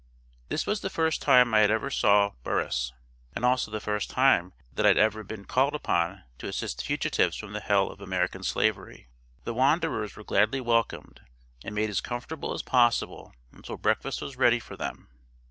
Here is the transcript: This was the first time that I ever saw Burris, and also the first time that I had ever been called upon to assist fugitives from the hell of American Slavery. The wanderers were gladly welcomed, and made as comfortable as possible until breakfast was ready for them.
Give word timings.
This 0.49 0.65
was 0.65 0.81
the 0.81 0.89
first 0.89 1.21
time 1.21 1.51
that 1.51 1.69
I 1.69 1.73
ever 1.75 1.91
saw 1.91 2.31
Burris, 2.43 2.91
and 3.33 3.45
also 3.45 3.69
the 3.69 3.79
first 3.79 4.09
time 4.09 4.51
that 4.73 4.83
I 4.83 4.87
had 4.89 4.97
ever 4.97 5.23
been 5.23 5.45
called 5.45 5.75
upon 5.75 6.23
to 6.39 6.47
assist 6.47 6.83
fugitives 6.83 7.35
from 7.37 7.53
the 7.53 7.59
hell 7.59 7.91
of 7.91 8.01
American 8.01 8.41
Slavery. 8.41 9.09
The 9.43 9.53
wanderers 9.53 10.15
were 10.15 10.23
gladly 10.23 10.59
welcomed, 10.59 11.21
and 11.63 11.75
made 11.75 11.91
as 11.91 12.01
comfortable 12.01 12.51
as 12.51 12.63
possible 12.63 13.31
until 13.51 13.77
breakfast 13.77 14.23
was 14.23 14.37
ready 14.37 14.57
for 14.59 14.75
them. 14.75 15.07